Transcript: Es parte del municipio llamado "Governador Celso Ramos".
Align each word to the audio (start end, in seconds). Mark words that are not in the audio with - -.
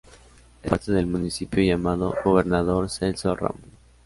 Es 0.63 0.67
parte 0.71 0.91
del 0.93 1.05
municipio 1.05 1.61
llamado 1.63 2.15
"Governador 2.25 2.89
Celso 2.89 3.35
Ramos". 3.35 3.61